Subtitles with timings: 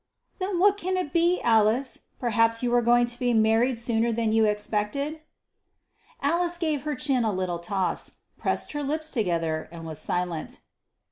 [0.39, 2.05] "Then what can it be, Alice?
[2.19, 5.21] Perhaps you are going to be married sooner than you expected?"
[6.23, 10.57] Alice gave her chin a little toss, pressed her lips together, and was silent.